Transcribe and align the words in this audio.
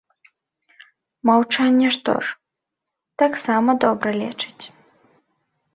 Маўчанне 1.31 1.89
што 1.97 2.11
ж, 2.29 2.33
таксама 3.25 3.69
добра 3.87 4.09
лечыць. 4.21 4.63